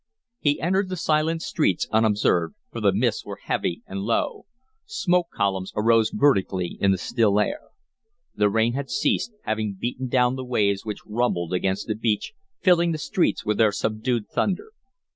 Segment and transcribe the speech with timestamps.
[0.39, 4.47] He entered the silent streets unobserved, for the mists were heavy and low.
[4.87, 7.59] Smoke columns arose vertically in the still air.
[8.33, 12.93] The rain had ceased, having beaten down the waves which rumbled against the beach, filling
[12.93, 14.71] the streets with their subdued thunder.